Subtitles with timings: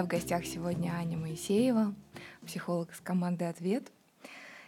[0.00, 1.94] меня в гостях сегодня Аня Моисеева,
[2.46, 3.92] психолог из команды «Ответ».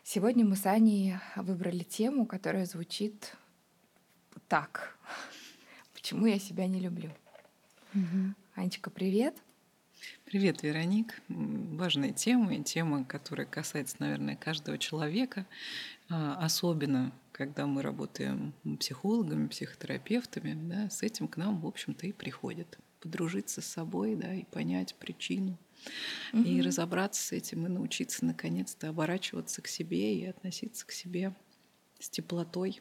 [0.04, 3.34] Сегодня мы с Аней выбрали тему, которая звучит
[4.48, 4.98] так.
[5.94, 7.08] Почему я себя не люблю?
[7.94, 8.34] Угу.
[8.56, 9.34] Анечка, привет.
[10.26, 11.22] Привет, Вероник.
[11.28, 15.46] Важная тема, и тема, которая касается, наверное, каждого человека,
[16.10, 22.12] а, особенно когда мы работаем психологами, психотерапевтами, да, с этим к нам, в общем-то, и
[22.12, 22.78] приходят.
[23.02, 25.58] Подружиться с собой, да, и понять причину,
[26.32, 26.42] угу.
[26.42, 31.34] и разобраться с этим, и научиться, наконец-то, оборачиваться к себе и относиться к себе
[31.98, 32.80] с теплотой.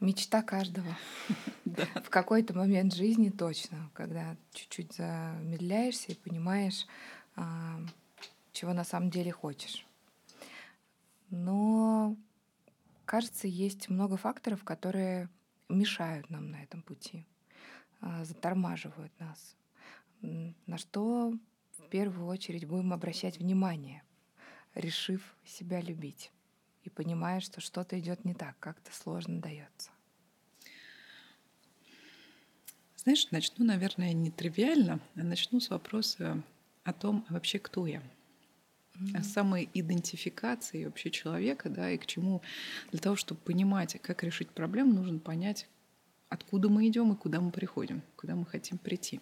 [0.00, 0.96] Мечта каждого.
[1.66, 6.86] В какой-то момент жизни точно, когда чуть-чуть замедляешься и понимаешь,
[7.36, 7.80] а,
[8.52, 9.86] чего на самом деле хочешь.
[11.30, 12.16] Но,
[13.04, 15.28] кажется, есть много факторов, которые
[15.68, 17.26] мешают нам на этом пути,
[18.22, 19.56] затормаживают нас.
[20.20, 21.32] На что
[21.78, 24.02] в первую очередь будем обращать внимание,
[24.74, 26.32] решив себя любить
[26.82, 29.90] и понимая, что что-то идет не так, как-то сложно дается.
[32.96, 36.42] Знаешь, начну, наверное, не тривиально, а начну с вопроса
[36.84, 38.02] о том, а вообще кто я.
[38.98, 39.16] Mm-hmm.
[39.16, 42.42] О самой идентификации вообще человека, да, и к чему
[42.90, 45.68] для того, чтобы понимать, как решить проблему, нужно понять,
[46.28, 49.20] откуда мы идем и куда мы приходим, куда мы хотим прийти.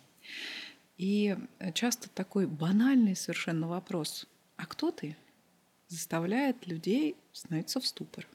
[0.97, 1.37] И
[1.75, 4.27] часто такой банальный совершенно вопрос
[4.57, 5.17] «А кто ты?»
[5.89, 8.27] заставляет людей становиться в ступор.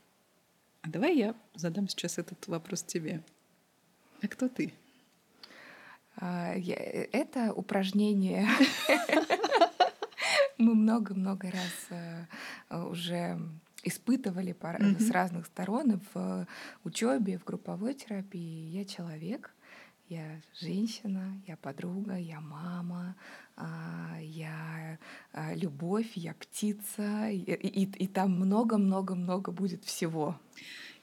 [0.82, 3.24] А давай я задам сейчас этот вопрос тебе.
[4.22, 4.74] А кто ты?
[6.16, 8.48] А, это упражнение
[10.62, 12.26] мы много-много раз э,
[12.70, 13.40] уже
[13.84, 14.56] испытывали
[15.00, 16.48] с разных сторон в
[16.84, 18.70] учебе, в групповой терапии.
[18.70, 19.54] Я человек,
[20.10, 23.16] я женщина, я подруга, я мама,
[23.56, 25.00] а, я
[25.32, 30.38] а, любовь, я птица, и, и, и там много-много-много будет всего.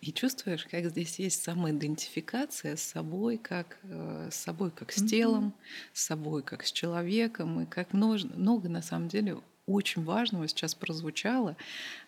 [0.01, 5.55] И чувствуешь, как здесь есть самоидентификация с собой, как э, с собой, как с телом,
[5.93, 10.75] с собой, как с человеком, и как много, много на самом деле очень важного сейчас
[10.75, 11.57] прозвучало,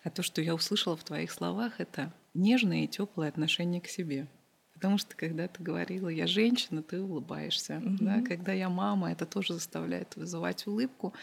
[0.03, 4.27] а то, что я услышала в твоих словах, это нежное и теплое отношение к себе.
[4.73, 7.73] Потому что когда ты говорила, я женщина, ты улыбаешься.
[7.73, 7.97] Mm-hmm.
[7.99, 8.21] Да?
[8.27, 11.13] Когда я мама, это тоже заставляет вызывать улыбку.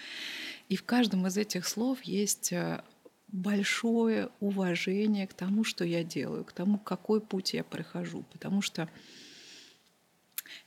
[0.68, 2.84] И в каждом из этих слов есть э,
[3.26, 8.24] большое уважение к тому, что я делаю, к тому, какой путь я прохожу.
[8.30, 8.88] Потому что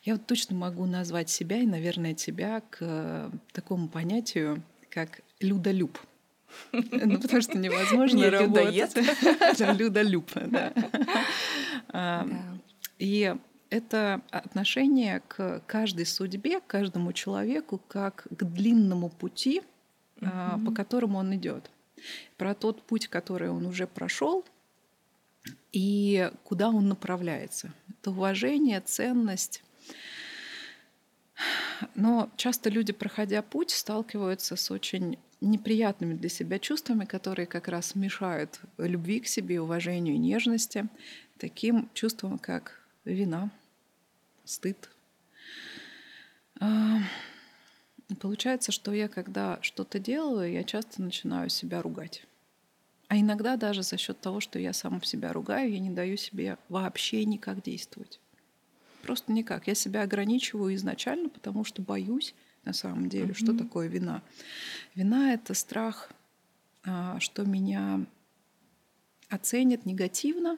[0.04, 5.98] я вот точно могу назвать себя и, наверное, тебя к такому понятию, как людолюб.
[6.74, 8.92] Ну, потому что невозможно работать.
[9.80, 10.74] Людолюб, да.
[11.94, 12.26] А,
[13.00, 13.36] и
[13.70, 19.62] это отношение к каждой судьбе, к каждому человеку, как к длинному пути,
[20.20, 21.70] по которому он идет
[22.38, 24.46] про тот путь, который он уже прошел
[25.72, 27.74] и куда он направляется.
[27.90, 29.64] Это уважение, ценность.
[31.96, 37.96] Но часто люди, проходя путь, сталкиваются с очень неприятными для себя чувствами, которые как раз
[37.96, 40.88] мешают любви к себе, уважению и нежности,
[41.38, 43.50] таким чувствам, как вина,
[44.46, 44.90] стыд,
[46.60, 47.00] а,
[48.20, 52.24] Получается, что я, когда что-то делаю, я часто начинаю себя ругать.
[53.08, 56.58] А иногда даже за счет того, что я сама себя ругаю, я не даю себе
[56.70, 58.20] вообще никак действовать.
[59.02, 59.68] Просто никак.
[59.68, 63.44] Я себя ограничиваю изначально, потому что боюсь на самом деле, mm-hmm.
[63.44, 64.22] что такое вина.
[64.96, 66.12] Вина это страх,
[66.84, 68.06] а, что меня
[69.30, 70.58] оценят негативно,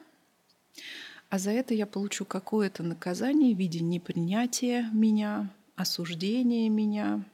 [1.30, 7.24] а за это я получу какое-то наказание в виде непринятия меня, осуждения меня,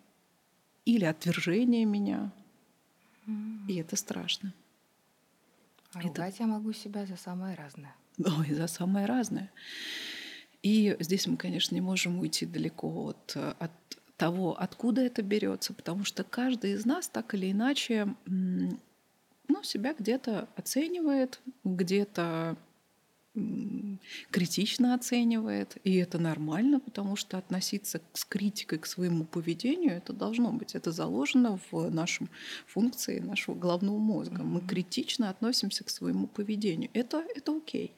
[0.84, 2.32] или отвержение меня.
[3.26, 3.66] Mm.
[3.68, 4.52] И это страшно.
[5.92, 6.44] А ругать это...
[6.44, 7.94] я могу себя за самое разное.
[8.18, 9.50] Ой, за самое разное.
[10.62, 13.70] И здесь мы, конечно, не можем уйти далеко от, от
[14.20, 20.46] того, откуда это берется, потому что каждый из нас так или иначе ну, себя где-то
[20.56, 22.58] оценивает, где-то
[24.30, 30.52] критично оценивает, и это нормально, потому что относиться с критикой к своему поведению это должно
[30.52, 32.28] быть, это заложено в нашем
[32.66, 34.42] функции нашего головного мозга.
[34.42, 37.94] Мы критично относимся к своему поведению, это это окей.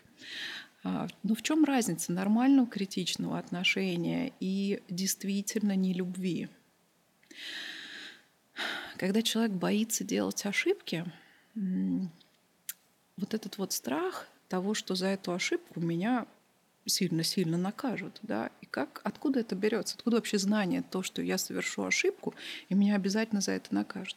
[0.84, 6.48] А, но в чем разница нормального критичного отношения и действительно не любви?
[8.96, 11.04] Когда человек боится делать ошибки,
[11.54, 16.26] вот этот вот страх того, что за эту ошибку меня
[16.86, 18.18] сильно-сильно накажут.
[18.22, 18.50] Да?
[18.60, 19.94] И Как, откуда это берется?
[19.96, 22.34] Откуда вообще знание, то, что я совершу ошибку,
[22.68, 24.16] и меня обязательно за это накажут?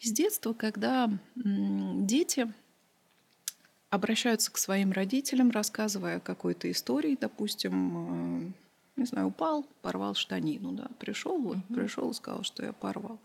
[0.00, 2.52] С детства, когда дети
[3.90, 8.52] обращаются к своим родителям, рассказывая какой-то истории, допустим, э,
[8.96, 11.74] не знаю, упал, порвал штанину, да, пришел, вот, угу.
[11.74, 13.20] пришел и сказал, что я порвал.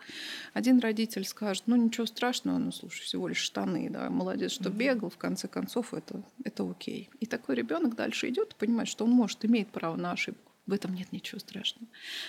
[0.53, 4.77] Один родитель скажет, ну ничего страшного, ну слушай, всего лишь штаны, да, молодец, что угу.
[4.77, 7.09] бегал, в конце концов это, это окей.
[7.19, 10.51] И такой ребенок дальше идет и понимает, что он может, имеет право на ошибку.
[10.67, 11.87] В этом нет ничего страшного.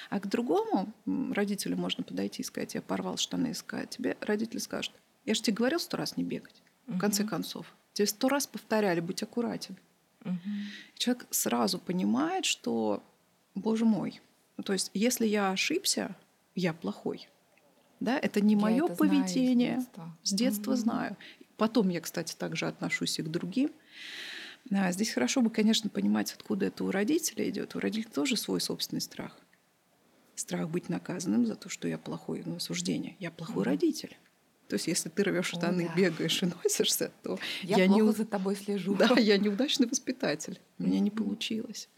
[0.08, 4.60] А к другому родителю можно подойти и сказать, я порвал штаны, и сказать, тебе родитель
[4.60, 4.92] скажет,
[5.26, 6.62] я же тебе говорил сто раз не бегать.
[6.86, 9.76] В конце концов, тебе сто раз повторяли, будь аккуратен.
[10.24, 10.38] Угу.
[10.94, 13.02] Человек сразу понимает, что
[13.54, 14.20] боже мой,
[14.56, 16.14] ну, то есть если я ошибся,
[16.54, 17.28] я плохой.
[18.00, 19.80] Да, это не мое поведение.
[19.80, 20.80] Знаю с детства, с детства угу.
[20.80, 21.16] знаю.
[21.56, 23.70] Потом я, кстати, также отношусь и к другим.
[24.70, 27.74] А здесь хорошо бы, конечно, понимать, откуда это у родителя идет.
[27.74, 29.36] У родителей тоже свой собственный страх.
[30.34, 33.16] Страх быть наказанным за то, что я плохой, ну, осуждение.
[33.18, 33.64] Я плохой угу.
[33.64, 34.16] родитель.
[34.72, 35.94] То есть, если ты рвешь штаны, да.
[35.94, 38.12] бегаешь и носишься, то я, я плохо не...
[38.12, 38.94] за тобой слежу.
[38.98, 40.58] Да, я неудачный воспитатель.
[40.78, 41.90] У меня не получилось.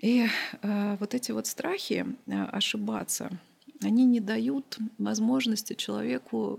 [0.00, 0.26] И
[0.62, 3.30] э, вот эти вот страхи э, ошибаться,
[3.80, 6.58] они не дают возможности человеку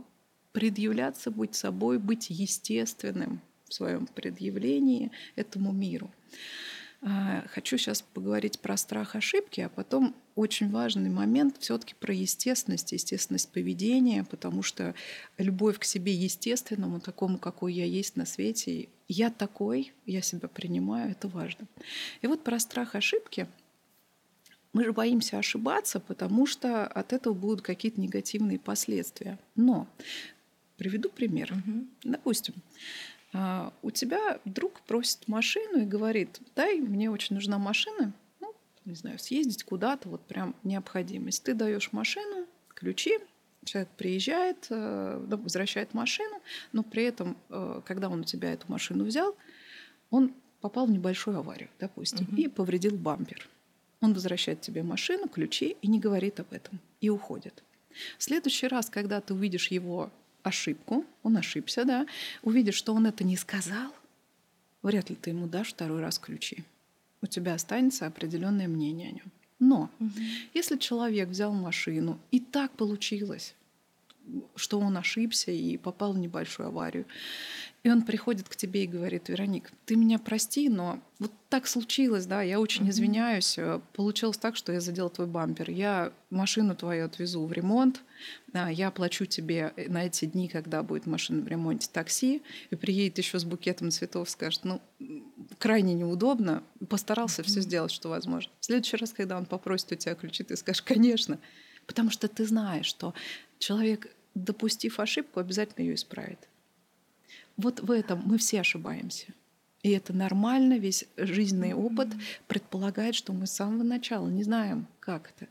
[0.53, 6.09] предъявляться, быть собой, быть естественным в своем предъявлении этому миру.
[7.01, 12.91] Э, хочу сейчас поговорить про страх ошибки, а потом очень важный момент все-таки про естественность,
[12.91, 14.95] естественность поведения, потому что
[15.37, 21.11] любовь к себе естественному, такому, какой я есть на свете, я такой, я себя принимаю,
[21.11, 21.67] это важно.
[22.21, 23.47] И вот про страх ошибки.
[24.71, 29.39] Мы же боимся ошибаться, потому что от этого будут какие-то негативные последствия.
[29.55, 29.87] Но
[30.77, 31.51] приведу пример.
[31.53, 31.87] Угу.
[32.03, 38.55] Допустим, а, у тебя друг просит машину и говорит, дай, мне очень нужна машина, ну,
[38.85, 41.43] не знаю, съездить куда-то, вот прям необходимость.
[41.43, 43.19] Ты даешь машину, ключи,
[43.65, 46.41] человек приезжает, э, возвращает машину,
[46.71, 49.35] но при этом, э, когда он у тебя эту машину взял,
[50.09, 52.35] он попал в небольшую аварию, допустим, угу.
[52.35, 53.47] и повредил бампер.
[54.01, 57.63] Он возвращает тебе машину, ключи и не говорит об этом, и уходит.
[58.17, 60.09] В следующий раз, когда ты увидишь его
[60.43, 62.05] ошибку, он ошибся, да,
[62.41, 63.93] увидишь, что он это не сказал,
[64.81, 66.63] вряд ли ты ему дашь второй раз ключи.
[67.21, 69.31] У тебя останется определенное мнение о нем.
[69.59, 70.11] Но угу.
[70.53, 73.55] если человек взял машину, и так получилось,
[74.55, 77.05] что он ошибся и попал в небольшую аварию,
[77.81, 82.25] и он приходит к тебе и говорит, Вероник, ты меня прости, но вот так случилось,
[82.25, 82.89] да, я очень mm-hmm.
[82.89, 83.57] извиняюсь.
[83.57, 85.69] Э, получилось так, что я задел твой бампер.
[85.69, 88.01] Я машину твою отвезу в ремонт,
[88.47, 92.75] да, я оплачу тебе э, на эти дни, когда будет машина в ремонте, такси, и
[92.75, 94.81] приедет еще с букетом цветов, скажет, ну,
[95.57, 97.45] крайне неудобно, постарался mm-hmm.
[97.45, 98.51] все сделать, что возможно.
[98.59, 101.39] В следующий раз, когда он попросит у тебя ключи, ты скажешь, конечно,
[101.87, 103.13] потому что ты знаешь, что
[103.57, 106.48] человек, допустив ошибку, обязательно ее исправит.
[107.59, 109.33] Вот в этом мы все ошибаемся.
[109.83, 112.07] И это нормально, весь жизненный опыт
[112.47, 115.49] предполагает, что мы с самого начала не знаем, как это.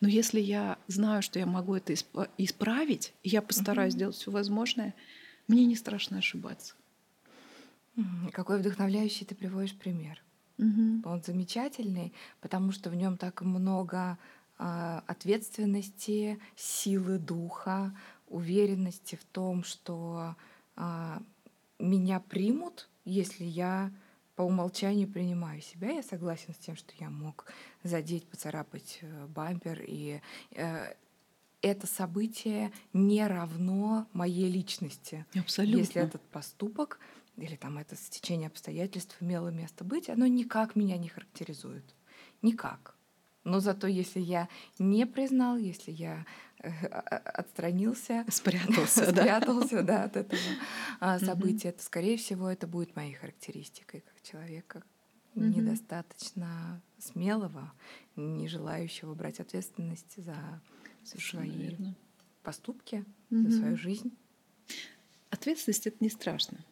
[0.00, 1.92] Но если я знаю, что я могу это
[2.38, 4.94] исправить, и я постараюсь сделать все возможное,
[5.48, 6.74] мне не страшно ошибаться.
[8.32, 10.22] Какой вдохновляющий ты приводишь пример.
[10.58, 11.08] Угу.
[11.08, 14.18] Он замечательный, потому что в нем так много
[14.58, 17.96] э, ответственности, силы духа,
[18.28, 20.36] уверенности в том, что
[20.76, 21.18] э,
[21.80, 23.92] меня примут, если я
[24.36, 25.90] по умолчанию принимаю себя.
[25.90, 27.46] Я согласен с тем, что я мог
[27.82, 30.20] задеть, поцарапать э, бампер, и
[30.52, 30.94] э,
[31.62, 35.26] это событие не равно моей личности.
[35.34, 35.78] Абсолютно.
[35.78, 36.98] Если этот поступок
[37.36, 41.84] или там это стечение обстоятельств имело место быть, оно никак меня не характеризует.
[42.42, 42.96] Никак.
[43.44, 46.26] Но зато если я не признал, если я
[46.90, 50.40] отстранился, спрятался, спрятался да, от этого
[51.00, 54.82] а, события, скорее всего, это будет моей характеристикой как человека
[55.34, 57.72] недостаточно смелого,
[58.16, 60.60] не желающего брать ответственность за
[61.04, 61.76] свои
[62.42, 64.16] поступки, за свою жизнь.
[65.30, 66.64] Ответственность это не страшно.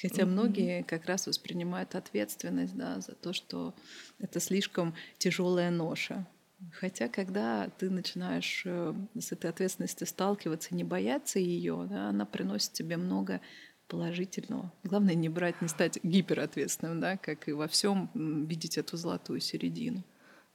[0.00, 3.74] Хотя многие как раз воспринимают ответственность да, за то, что
[4.18, 6.26] это слишком тяжелая ноша.
[6.72, 12.72] Хотя, когда ты начинаешь э, с этой ответственностью сталкиваться, не бояться ее, да, она приносит
[12.72, 13.40] тебе много
[13.88, 14.72] положительного.
[14.84, 20.04] Главное не брать, не стать гиперответственным, да, как и во всем видеть эту золотую середину.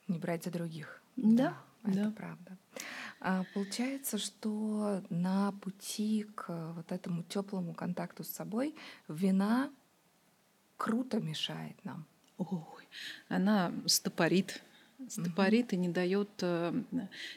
[0.08, 1.02] Не брать за других.
[1.16, 2.12] Да, да это да.
[2.12, 2.58] правда.
[3.20, 8.76] А, получается, что на пути к вот этому теплому контакту с собой
[9.08, 9.72] вина
[10.78, 12.06] круто мешает нам.
[12.38, 12.88] ой,
[13.28, 14.64] она стопорит,
[15.10, 16.74] стопорит и не дает э,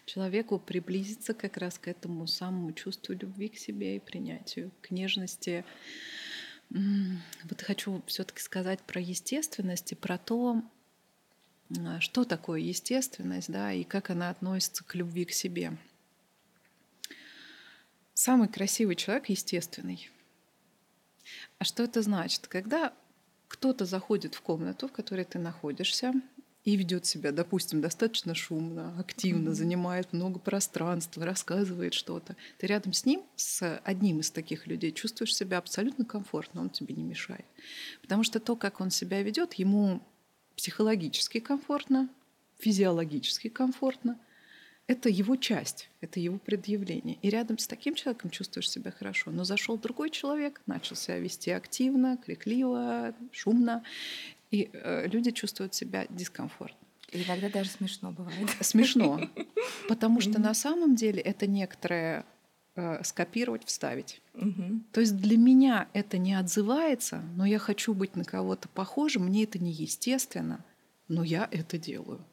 [0.06, 5.64] человеку приблизиться как раз к этому самому чувству любви к себе и принятию, к нежности.
[6.70, 10.62] Вот хочу все-таки сказать про естественность и про то,
[12.00, 15.76] что такое естественность, да, и как она относится к любви к себе.
[18.14, 20.10] Самый красивый человек естественный.
[21.58, 22.48] А что это значит?
[22.48, 22.92] Когда
[23.48, 26.12] кто-то заходит в комнату, в которой ты находишься,
[26.68, 29.54] и ведет себя, допустим, достаточно шумно, активно, mm-hmm.
[29.54, 32.36] занимает много пространства, рассказывает что-то.
[32.58, 36.94] Ты рядом с ним, с одним из таких людей, чувствуешь себя абсолютно комфортно, он тебе
[36.94, 37.46] не мешает.
[38.02, 40.02] Потому что то, как он себя ведет, ему
[40.58, 42.10] психологически комфортно,
[42.58, 44.18] физиологически комфортно.
[44.88, 47.16] Это его часть, это его предъявление.
[47.22, 49.30] И рядом с таким человеком чувствуешь себя хорошо.
[49.30, 53.84] Но зашел другой человек, начал себя вести активно, крикливо, шумно.
[54.50, 56.78] И э, люди чувствуют себя дискомфортно.
[57.12, 58.48] И иногда даже смешно бывает.
[58.60, 59.20] Смешно.
[59.88, 62.24] Потому что на самом деле это некоторое
[62.76, 64.20] э, скопировать, вставить.
[64.34, 64.82] Угу.
[64.92, 69.44] То есть для меня это не отзывается, но я хочу быть на кого-то похожим, мне
[69.44, 70.64] это неестественно,
[71.08, 72.24] но я это делаю.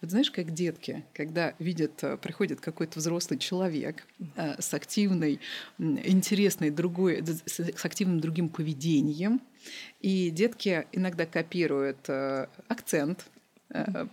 [0.00, 4.06] Вот знаешь, как детки, когда видят, э, приходит какой-то взрослый человек
[4.36, 5.40] э, с активной,
[5.78, 9.40] интересной другой, с активным другим поведением,
[10.00, 13.26] и детки иногда копируют э, акцент,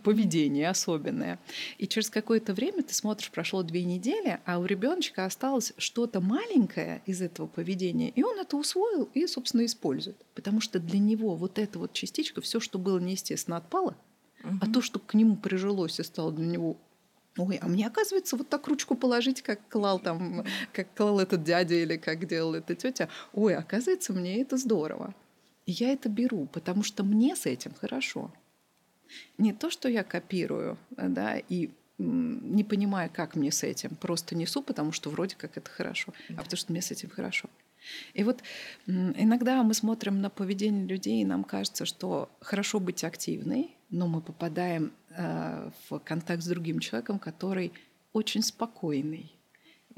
[0.04, 1.38] поведение особенное.
[1.78, 7.04] И через какое-то время ты смотришь, прошло две недели, а у ребеночка осталось что-то маленькое
[7.06, 10.18] из этого поведения, и он это усвоил и, собственно, использует.
[10.34, 13.96] Потому что для него вот эта вот частичка, все, что было неестественно, отпало,
[14.44, 14.58] Угу.
[14.62, 16.78] А то, что к нему прижилось и стало для него
[17.38, 21.76] Ой, а мне оказывается вот так ручку положить, как клал там, как клал этот дядя
[21.76, 23.08] или как делала эта тетя.
[23.32, 25.16] Ой, оказывается, мне это здорово.
[25.66, 28.34] И я это беру, потому что мне с этим хорошо.
[29.38, 33.96] Не то, что я копирую, да, и не понимаю, как мне с этим.
[33.96, 37.50] Просто несу, потому что вроде как это хорошо, а потому что мне с этим хорошо.
[38.14, 38.44] И вот
[38.88, 44.22] иногда мы смотрим на поведение людей, и нам кажется, что хорошо быть активной, но мы
[44.22, 47.74] попадаем э, в контакт с другим человеком, который
[48.14, 49.36] очень спокойный,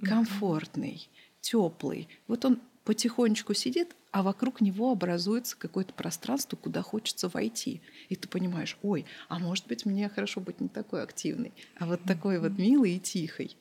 [0.04, 1.08] комфортный,
[1.42, 2.08] теплый.
[2.28, 7.82] Вот он потихонечку сидит, а вокруг него образуется какое-то пространство, куда хочется войти.
[8.10, 12.04] И ты понимаешь, ой, а может быть, мне хорошо быть не такой активной, а вот
[12.04, 13.58] такой вот милый и тихой.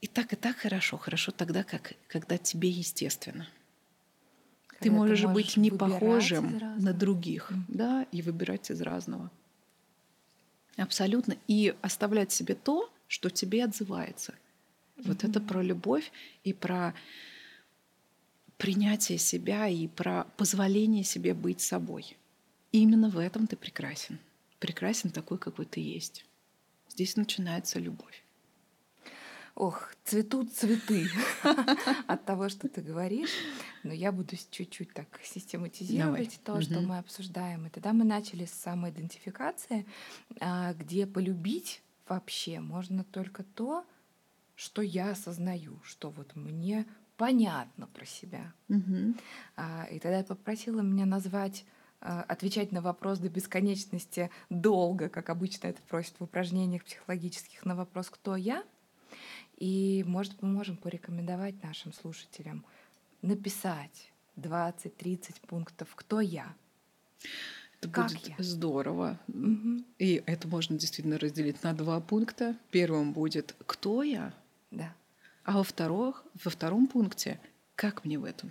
[0.00, 0.96] И так, и так хорошо.
[0.96, 3.48] Хорошо тогда, как, когда тебе естественно.
[4.66, 9.30] Когда ты можешь, ты можешь быть не похожим на других, да, и выбирать из разного.
[10.76, 11.36] Абсолютно.
[11.48, 14.32] И оставлять себе то, что тебе отзывается.
[14.96, 15.02] Mm-hmm.
[15.08, 16.12] Вот это про любовь
[16.44, 16.94] и про
[18.56, 22.16] принятие себя и про позволение себе быть собой.
[22.70, 24.18] И именно в этом ты прекрасен.
[24.60, 26.24] Прекрасен такой, какой ты есть.
[26.88, 28.22] Здесь начинается любовь.
[29.58, 31.08] Ох, цветут цветы
[32.06, 33.32] от того, что ты говоришь.
[33.82, 36.62] Но я буду чуть-чуть так систематизировать Давай.
[36.62, 37.66] то, что мы обсуждаем.
[37.66, 39.84] И тогда мы начали с самоидентификации,
[40.40, 43.84] а, где полюбить вообще можно только то,
[44.54, 46.86] что я осознаю, что вот мне
[47.16, 48.52] понятно про себя.
[48.68, 49.14] Угу.
[49.90, 51.64] И тогда я попросила меня назвать
[52.00, 57.74] а, отвечать на вопрос до бесконечности долго, как обычно это просят в упражнениях психологических, на
[57.74, 58.62] вопрос «Кто я?»,
[59.56, 62.64] и, может, мы можем порекомендовать нашим слушателям
[63.22, 66.54] написать 20-30 пунктов «Кто я?».
[67.80, 68.34] Это как будет я?
[68.38, 69.18] здорово.
[69.28, 69.84] Угу.
[69.98, 72.56] И это можно действительно разделить на два пункта.
[72.70, 74.34] Первым будет «Кто я?»,
[74.70, 74.94] да.
[75.44, 77.40] а во, вторых, во втором пункте
[77.74, 78.50] «Как мне в этом?».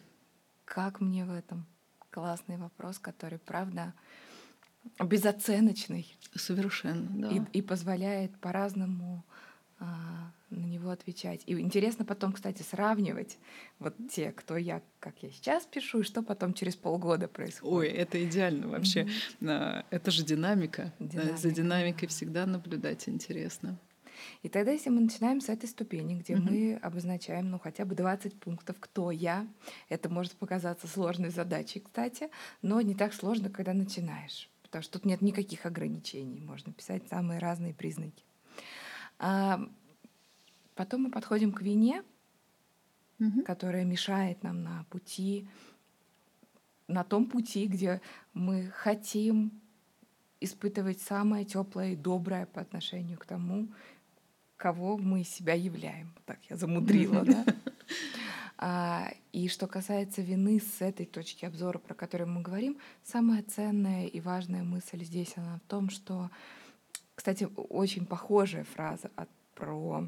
[0.66, 1.66] Как мне в этом?
[2.10, 3.94] Классный вопрос, который, правда,
[5.00, 6.18] безоценочный.
[6.36, 7.30] Совершенно, да.
[7.30, 9.24] И, и позволяет по-разному
[9.80, 11.44] на него отвечать.
[11.46, 13.38] И интересно потом, кстати, сравнивать
[13.80, 17.74] вот те, кто я, как я сейчас пишу, и что потом через полгода происходит.
[17.74, 19.08] Ой, это идеально вообще.
[19.42, 19.86] Mm-hmm.
[19.90, 20.94] Это же динамика.
[21.00, 21.38] динамика.
[21.38, 23.78] За динамикой всегда наблюдать интересно.
[24.42, 26.50] И тогда, если мы начинаем с этой ступени, где mm-hmm.
[26.50, 29.46] мы обозначаем, ну, хотя бы 20 пунктов, кто я,
[29.90, 32.30] это может показаться сложной задачей, кстати,
[32.62, 37.40] но не так сложно, когда начинаешь, потому что тут нет никаких ограничений, можно писать самые
[37.40, 38.24] разные признаки.
[39.20, 39.60] А
[40.76, 42.04] потом мы подходим к вине,
[43.20, 43.44] угу.
[43.44, 45.48] которая мешает нам на пути,
[46.88, 48.02] на том пути, где
[48.34, 49.52] мы хотим
[50.40, 53.68] испытывать самое теплое и доброе по отношению к тому,
[54.56, 56.14] кого мы себя являем.
[56.26, 57.46] Так я замудрила, да?
[58.60, 64.08] А, и что касается вины с этой точки обзора, про которую мы говорим, самая ценная
[64.08, 66.32] и важная мысль здесь она в том, что,
[67.18, 70.08] кстати, очень похожая фраза от, про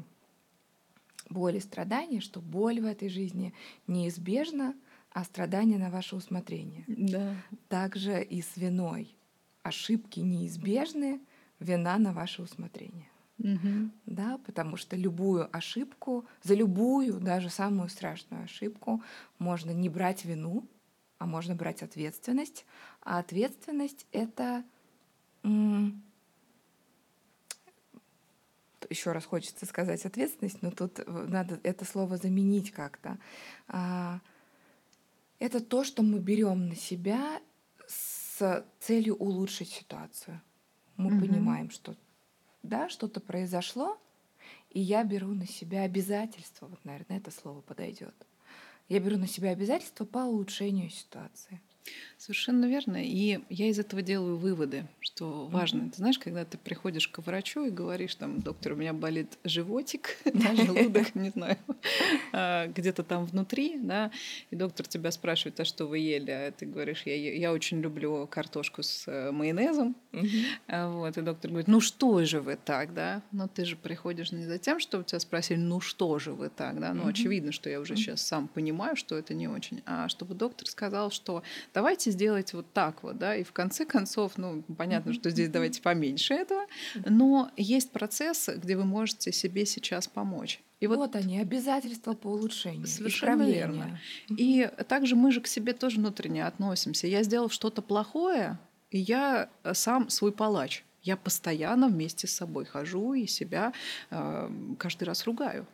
[1.28, 3.52] боль и страдания, что боль в этой жизни
[3.88, 4.76] неизбежна,
[5.10, 6.84] а страдания на ваше усмотрение.
[6.86, 7.34] Да.
[7.68, 9.16] Также и с виной.
[9.64, 11.20] Ошибки неизбежны,
[11.58, 13.08] вина на ваше усмотрение.
[13.38, 13.90] Угу.
[14.06, 19.02] Да, потому что любую ошибку, за любую, даже самую страшную ошибку,
[19.40, 20.64] можно не брать вину,
[21.18, 22.66] а можно брать ответственность.
[23.02, 24.62] А ответственность это
[28.90, 33.18] еще раз хочется сказать ответственность, но тут э, надо это слово заменить как-то.
[33.68, 34.20] А,
[35.38, 37.40] это то, что мы берем на себя
[37.86, 40.40] с целью улучшить ситуацию.
[40.96, 41.26] Мы угу.
[41.26, 41.96] понимаем, что
[42.62, 43.98] да, что-то произошло,
[44.70, 48.14] и я беру на себя обязательства, вот, наверное, это слово подойдет.
[48.88, 51.60] Я беру на себя обязательства по улучшению ситуации.
[52.20, 53.02] Совершенно верно.
[53.02, 55.88] И я из этого делаю выводы, что важно.
[55.88, 60.18] Ты знаешь, когда ты приходишь к врачу и говоришь, там, доктор, у меня болит животик,
[60.26, 61.56] да, желудок, не знаю,
[62.32, 64.10] а, где-то там внутри, да,
[64.50, 66.30] и доктор тебя спрашивает, а что вы ели?
[66.30, 69.96] А ты говоришь, я, я очень люблю картошку с э, майонезом.
[70.68, 73.22] А вот, и доктор говорит, ну что же вы так, да?
[73.32, 76.80] Но ты же приходишь не за тем, чтобы тебя спросили, ну что же вы так,
[76.80, 76.92] да?
[76.92, 79.82] Ну, очевидно, что я уже сейчас сам понимаю, что это не очень.
[79.86, 81.42] А чтобы доктор сказал, что
[81.74, 85.82] давайте сделать вот так вот, да, и в конце концов, ну, понятно, что здесь давайте
[85.82, 86.66] поменьше этого,
[87.06, 90.60] но есть процесс, где вы можете себе сейчас помочь.
[90.80, 92.86] И вот, вот они, обязательства по улучшению.
[92.86, 94.00] Совершенно верно.
[94.28, 97.06] И также мы же к себе тоже внутренне относимся.
[97.06, 98.58] Я сделал что-то плохое,
[98.90, 100.84] и я э, сам свой палач.
[101.02, 103.72] Я постоянно вместе с собой хожу и себя
[104.10, 105.66] э, каждый раз ругаю.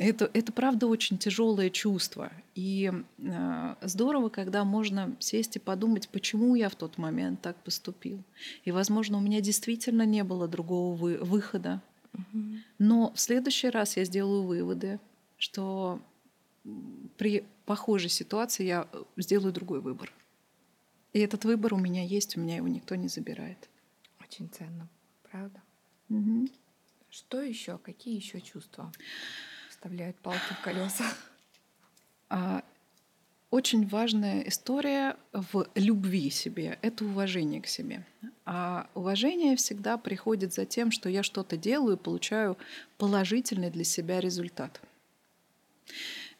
[0.00, 2.32] Это, это правда очень тяжелое чувство.
[2.54, 8.24] И э, здорово, когда можно сесть и подумать, почему я в тот момент так поступил.
[8.64, 11.82] И, возможно, у меня действительно не было другого вы, выхода.
[12.78, 15.00] Но в следующий раз я сделаю выводы,
[15.36, 16.00] что
[17.18, 20.10] при похожей ситуации я э, сделаю другой выбор.
[21.12, 23.68] И этот выбор у меня есть, у меня его никто не забирает.
[24.18, 24.88] Очень ценно,
[25.30, 25.60] правда?
[26.08, 26.48] Угу.
[27.10, 27.76] Что еще?
[27.76, 28.90] Какие еще чувства?
[29.80, 31.04] Вставляют палки в колеса.
[32.28, 32.62] А,
[33.50, 38.04] очень важная история в любви себе— это уважение к себе.
[38.44, 42.58] А уважение всегда приходит за тем, что я что-то делаю и получаю
[42.98, 44.82] положительный для себя результат.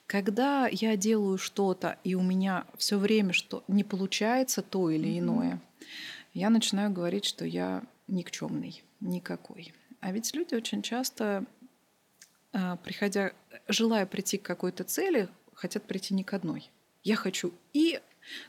[0.06, 5.54] Когда я делаю что-то, и у меня все время что не получается то или иное,
[5.54, 5.86] mm-hmm.
[6.34, 9.72] я начинаю говорить, что я никчемный, никакой.
[10.00, 11.46] А ведь люди очень часто
[12.52, 13.32] приходя,
[13.68, 16.70] желая прийти к какой-то цели, хотят прийти не к одной.
[17.02, 18.00] Я хочу и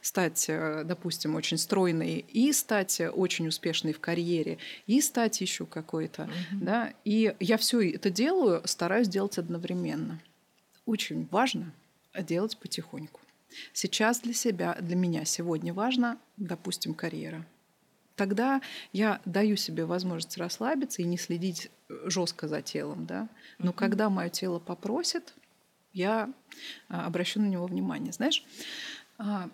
[0.01, 6.23] стать, э, допустим, очень стройной, и стать очень успешной в карьере, и стать еще какой-то,
[6.23, 6.57] mm-hmm.
[6.61, 6.93] да.
[7.05, 10.21] И я все это делаю, стараюсь делать одновременно.
[10.85, 11.73] Очень важно
[12.13, 13.21] делать потихоньку.
[13.73, 17.45] Сейчас для себя, для меня сегодня важно, допустим, карьера
[18.21, 18.61] тогда
[18.93, 23.27] я даю себе возможность расслабиться и не следить э, жестко за телом, да.
[23.57, 23.75] Но mm-hmm.
[23.75, 25.33] когда мое тело попросит,
[25.91, 26.29] я
[26.87, 28.13] а, обращу на него внимание.
[28.13, 28.45] Знаешь,
[29.17, 29.49] а,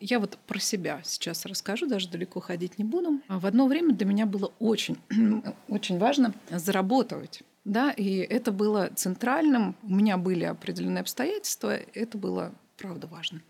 [0.00, 3.20] я вот про себя сейчас расскажу, даже далеко ходить не буду.
[3.28, 4.98] В одно время для меня было очень,
[5.68, 7.44] очень важно заработать.
[7.64, 9.76] Да, и это было центральным.
[9.84, 13.40] У меня были определенные обстоятельства, это было, правда, важно.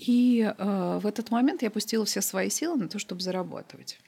[0.00, 4.00] И э, в этот момент я пустила все свои силы на то, чтобы зарабатывать.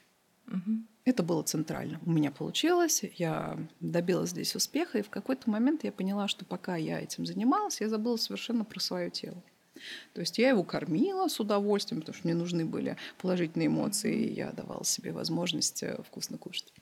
[0.47, 0.71] Угу.
[1.05, 1.99] Это было центрально.
[2.03, 6.77] У меня получилось, я добилась здесь успеха, и в какой-то момент я поняла, что пока
[6.77, 9.43] я этим занималась, я забыла совершенно про свое тело.
[10.13, 14.33] То есть я его кормила с удовольствием, потому что мне нужны были положительные эмоции, и
[14.33, 16.73] я давала себе возможность э, вкусно кушать.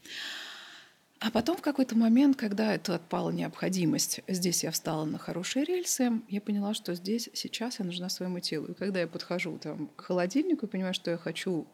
[1.21, 6.13] А потом в какой-то момент, когда это отпала необходимость, здесь я встала на хорошие рельсы,
[6.29, 8.69] я поняла, что здесь сейчас я нужна своему телу.
[8.69, 11.67] И когда я подхожу там, к холодильнику и понимаю, что я хочу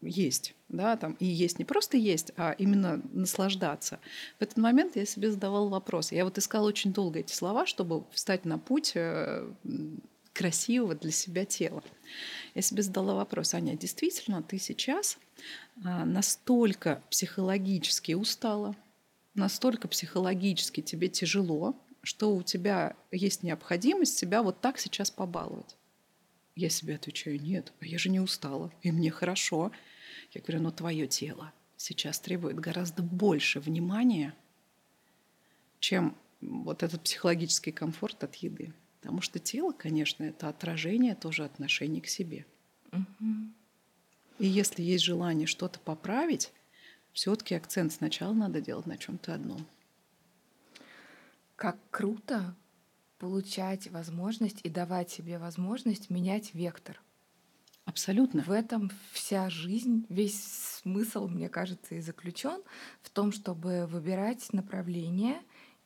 [0.00, 4.00] есть, да, там, и есть не просто есть, а именно наслаждаться.
[4.40, 6.10] В этот момент я себе задавала вопрос.
[6.10, 9.48] Я вот искала очень долго эти слова, чтобы встать на путь э,
[10.32, 11.84] красивого для себя тела.
[12.56, 15.18] Я себе задала вопрос, Аня, действительно ты сейчас
[15.84, 18.74] а, настолько психологически устала,
[19.38, 25.76] настолько психологически тебе тяжело, что у тебя есть необходимость себя вот так сейчас побаловать.
[26.54, 29.70] Я себе отвечаю, нет, а я же не устала, и мне хорошо.
[30.32, 34.34] Я говорю, но твое тело сейчас требует гораздо больше внимания,
[35.80, 38.72] чем вот этот психологический комфорт от еды.
[39.00, 42.44] Потому что тело, конечно, это отражение тоже отношений к себе.
[42.92, 43.52] Угу.
[44.40, 46.52] И если есть желание что-то поправить,
[47.12, 49.66] все-таки акцент сначала надо делать на чем-то одном.
[51.56, 52.54] Как круто
[53.18, 57.00] получать возможность и давать себе возможность менять вектор.
[57.84, 58.42] Абсолютно.
[58.42, 60.42] В этом вся жизнь, весь
[60.82, 62.62] смысл, мне кажется, и заключен
[63.02, 65.40] в том, чтобы выбирать направление,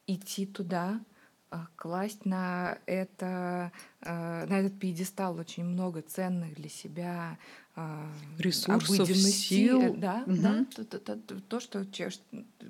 [0.07, 1.01] идти туда,
[1.77, 7.39] класть на это а, на этот пьедестал очень много ценных для себя
[7.75, 10.37] а, ресурсов, сил, да, угу.
[10.37, 11.87] да, то, то, то, то, что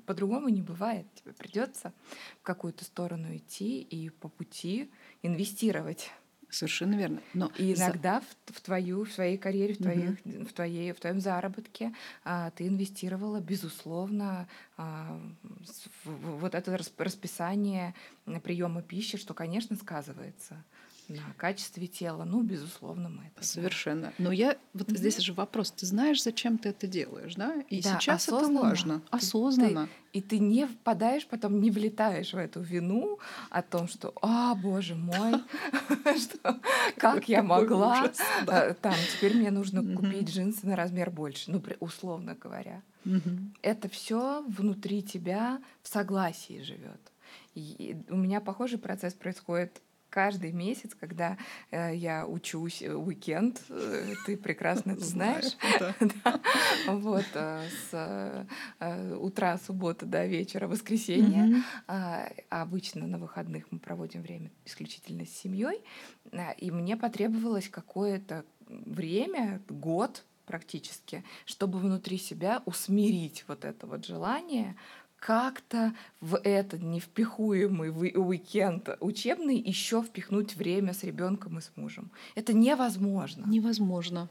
[0.05, 1.91] по-другому не бывает, тебе придется
[2.39, 4.89] в какую-то сторону идти и по пути
[5.21, 6.11] инвестировать.
[6.53, 7.21] Совершенно верно.
[7.33, 8.53] Но и иногда за...
[8.53, 10.45] в, в твою, в своей карьере, в, твоих, угу.
[10.45, 15.19] в, твоей, в твоем заработке а, ты инвестировала, безусловно, а,
[16.03, 17.95] в, в, вот это расписание
[18.43, 20.63] приема пищи, что, конечно, сказывается
[21.19, 22.23] на качестве тела.
[22.23, 23.99] Ну, безусловно, мы это Совершенно.
[24.01, 24.15] Знаем.
[24.17, 24.97] Но я вот угу.
[24.97, 25.71] здесь же вопрос.
[25.71, 27.63] Ты знаешь, зачем ты это делаешь, да?
[27.69, 28.99] И да, сейчас это важно.
[28.99, 29.87] Ты, осознанно.
[29.87, 34.53] Ты, и ты не впадаешь, потом не влетаешь в эту вину о том, что, а,
[34.53, 35.33] боже мой,
[36.97, 38.11] как я могла,
[38.47, 42.83] э, там, теперь мне нужно купить джинсы на размер больше, ну, условно говоря.
[43.61, 47.11] Это все внутри тебя в согласии живет.
[48.09, 49.81] у меня похожий процесс происходит
[50.13, 51.39] каждый месяц, когда
[51.71, 55.57] э, я учусь э, уикенд, э, ты прекрасно это знаешь,
[56.87, 58.45] вот э, с
[58.79, 65.25] э, утра суббота до вечера воскресенья, а, а обычно на выходных мы проводим время исключительно
[65.25, 65.81] с семьей,
[66.59, 74.75] и мне потребовалось какое-то время, год практически, чтобы внутри себя усмирить вот это вот желание
[75.25, 82.11] как-то в этот невпихуемый уикенд учебный еще впихнуть время с ребенком и с мужем.
[82.35, 83.45] Это невозможно.
[83.47, 84.27] Невозможно.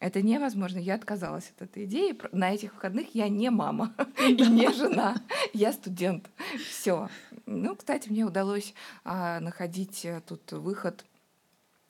[0.00, 0.78] Это невозможно.
[0.78, 2.18] Я отказалась от этой идеи.
[2.32, 5.16] На этих выходных я не мама и не жена.
[5.52, 6.30] Я студент.
[6.70, 7.10] Все.
[7.44, 8.72] Ну, кстати, мне удалось
[9.04, 11.04] а, находить э, тут выход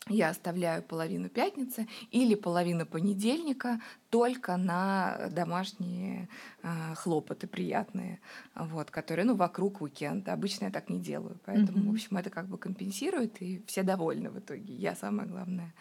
[0.08, 6.28] я оставляю половину пятницы или половину понедельника только на домашние
[6.62, 8.20] э, хлопоты приятные,
[8.54, 10.32] вот, которые, ну, вокруг уикенда.
[10.32, 11.90] Обычно я так не делаю, поэтому, mm-hmm.
[11.90, 14.74] в общем, это как бы компенсирует, и все довольны в итоге.
[14.74, 15.72] Я самое главное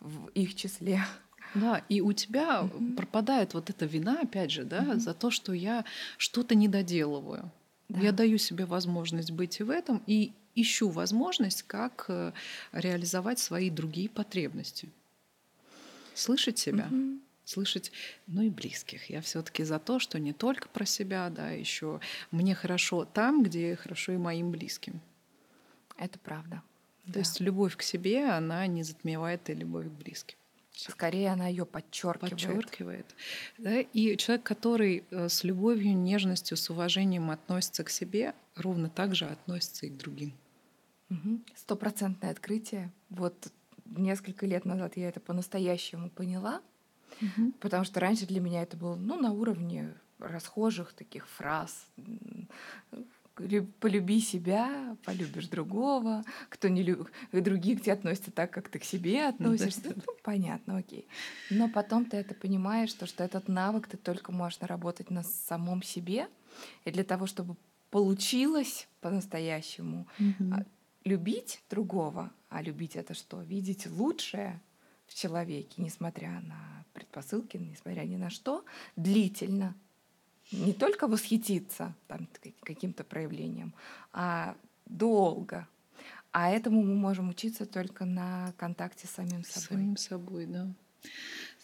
[0.00, 1.00] в их числе.
[1.54, 2.96] Да, и у тебя mm-hmm.
[2.96, 4.98] пропадает вот эта вина, опять же, да, mm-hmm.
[4.98, 5.84] за то, что я
[6.16, 7.50] что-то не доделываю.
[7.88, 8.00] Да.
[8.00, 12.32] Я даю себе возможность быть и в этом, и ищу возможность, как э,
[12.72, 14.88] реализовать свои другие потребности.
[16.14, 17.18] Слышать себя, угу.
[17.44, 17.90] слышать,
[18.26, 19.10] ну и близких.
[19.10, 23.76] Я все-таки за то, что не только про себя, да, еще мне хорошо там, где
[23.76, 25.00] хорошо и моим близким.
[25.96, 26.62] Это правда.
[27.06, 27.18] То да.
[27.20, 30.36] есть любовь к себе, она не затмевает и любовь к близким.
[30.72, 32.32] Скорее она ее подчеркивает.
[32.32, 33.06] Подчеркивает.
[33.58, 33.80] Да?
[33.80, 39.26] И человек, который э, с любовью, нежностью, с уважением относится к себе, ровно так же
[39.26, 40.34] относится и к другим.
[41.54, 42.92] Стопроцентное открытие.
[43.10, 43.52] Вот
[43.84, 46.60] несколько лет назад я это по-настоящему поняла,
[47.20, 47.52] угу.
[47.60, 51.86] потому что раньше для меня это было ну, на уровне расхожих таких фраз.
[53.80, 58.84] Полюби себя, полюбишь другого, кто не любит, другие к тебе относятся так, как ты к
[58.84, 59.92] себе относишься.
[59.96, 61.08] Ну, понятно, окей.
[61.50, 65.82] Но потом ты это понимаешь, что, что этот навык ты только можешь наработать на самом
[65.82, 66.28] себе.
[66.84, 67.56] И для того, чтобы
[67.90, 70.64] получилось по-настоящему, угу
[71.04, 73.42] любить другого, а любить это что?
[73.42, 74.60] Видеть лучшее
[75.06, 78.64] в человеке, несмотря на предпосылки, несмотря ни на что,
[78.96, 79.74] длительно.
[80.52, 82.28] Не только восхититься там,
[82.62, 83.74] каким-то проявлением,
[84.12, 85.66] а долго.
[86.32, 89.68] А этому мы можем учиться только на контакте с самим собой.
[89.68, 90.68] Самим собой, да.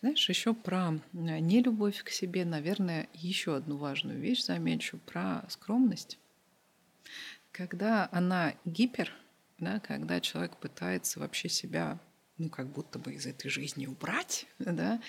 [0.00, 6.18] Знаешь, еще про э, нелюбовь к себе, наверное, еще одну важную вещь замечу про скромность.
[7.53, 9.12] Когда она гипер,
[9.61, 11.99] да, когда человек пытается вообще себя
[12.38, 15.01] ну, как будто бы из этой жизни убрать, да,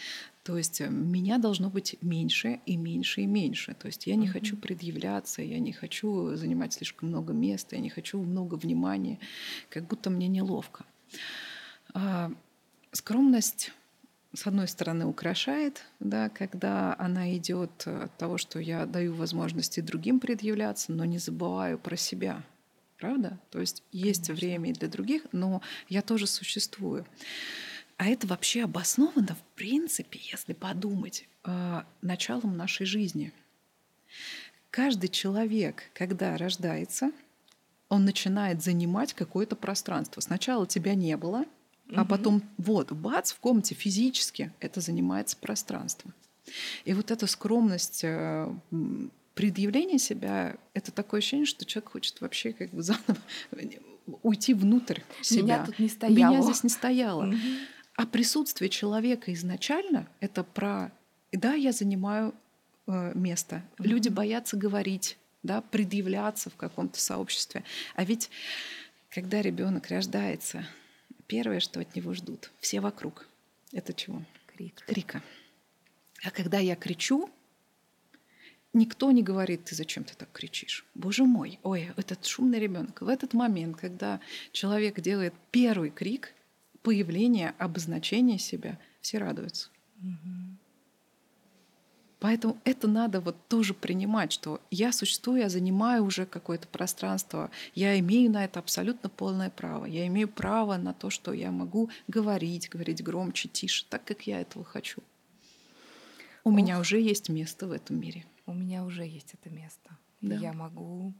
[0.43, 3.73] то есть э, меня должно быть меньше и меньше и меньше.
[3.73, 4.31] То есть я не mm-hmm.
[4.31, 9.17] хочу предъявляться, я не хочу занимать слишком много места, я не хочу много внимания,
[9.69, 10.83] как будто мне неловко.
[11.93, 12.31] А,
[12.91, 13.71] скромность
[14.33, 20.19] с одной стороны, украшает, да, когда она идет от того, что я даю возможности другим
[20.21, 22.43] предъявляться, но не забываю про себя.
[23.01, 23.39] Правда?
[23.49, 24.35] То есть есть Конечно.
[24.35, 27.03] время и для других, но я тоже существую.
[27.97, 33.33] А это вообще обосновано, в принципе, если подумать, а, началом нашей жизни.
[34.69, 37.11] Каждый человек, когда рождается,
[37.89, 40.21] он начинает занимать какое-то пространство.
[40.21, 41.45] Сначала тебя не было,
[41.95, 46.13] а потом вот, бац, в комнате физически это занимается пространство.
[46.85, 48.53] И вот эта скромность э,
[49.33, 53.17] предъявление себя— это такое ощущение, что человек хочет вообще как бы заново
[54.23, 55.43] уйти внутрь себя.
[55.43, 56.31] Меня тут не стояло.
[56.33, 57.33] Меня здесь не стояло.
[57.95, 60.91] А присутствие человека изначально— это про
[61.31, 62.33] «да, я занимаю
[62.87, 63.63] э, место».
[63.77, 67.63] Люди боятся говорить, да, предъявляться в каком-то сообществе.
[67.95, 68.29] А ведь
[69.09, 70.65] когда ребенок рождается,
[71.27, 73.27] первое, что от него ждут, все вокруг,
[73.71, 74.23] это чего?
[74.47, 74.83] Крик.
[74.85, 75.21] Крика.
[76.23, 77.29] А когда я кричу,
[78.73, 80.85] Никто не говорит, ты зачем ты так кричишь?
[80.95, 83.01] Боже мой, ой, этот шумный ребенок.
[83.01, 84.21] В этот момент, когда
[84.53, 86.33] человек делает первый крик,
[86.81, 89.69] появление, обозначение себя, все радуются.
[89.99, 90.57] Угу.
[92.21, 97.99] Поэтому это надо вот тоже принимать, что я существую, я занимаю уже какое-то пространство, я
[97.99, 99.85] имею на это абсолютно полное право.
[99.85, 104.39] Я имею право на то, что я могу говорить, говорить громче, тише, так, как я
[104.39, 105.01] этого хочу.
[106.45, 106.55] У Ох.
[106.55, 109.97] меня уже есть место в этом мире у меня уже есть это место.
[110.21, 110.35] Да.
[110.35, 111.13] Я могу,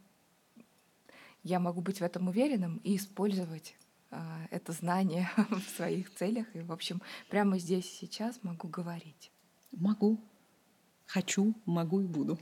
[1.44, 3.76] я могу быть в этом уверенным и использовать
[4.12, 6.48] э, это знание в своих целях.
[6.56, 9.32] И, в общем, прямо здесь и сейчас могу говорить.
[9.72, 10.20] Могу.
[11.06, 12.40] Хочу, могу и буду.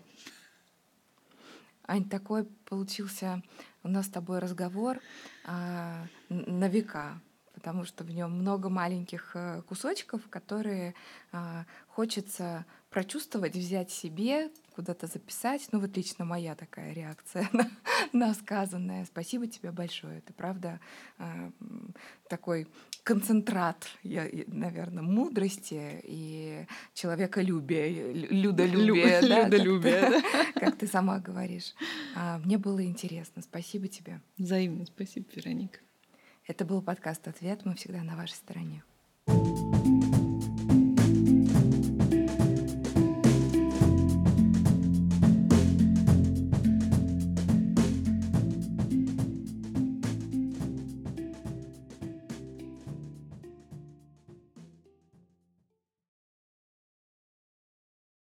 [1.88, 3.42] Ань, такой получился
[3.84, 5.00] у нас с тобой разговор
[5.46, 7.22] э, на века
[7.60, 10.96] потому что в нем много маленьких э, кусочков, которые
[11.34, 15.68] э, хочется прочувствовать, взять себе, куда-то записать.
[15.74, 17.70] Ну вот лично моя такая реакция на,
[18.14, 19.04] на сказанное.
[19.04, 20.20] Спасибо тебе большое.
[20.20, 20.80] Это правда
[21.18, 21.52] э,
[22.30, 22.66] такой
[23.04, 29.22] концентрат, я, наверное, мудрости и человеколюбия, людолюбия.
[29.22, 30.22] да, людолюбия,
[30.54, 31.74] как, как ты сама говоришь.
[32.16, 33.42] А, мне было интересно.
[33.42, 34.22] Спасибо тебе.
[34.38, 34.86] Взаимно.
[34.86, 35.80] Спасибо, Вероника.
[36.48, 37.66] Это был подкаст «Ответ».
[37.66, 38.82] Мы всегда на вашей стороне.
[39.28, 39.79] thank you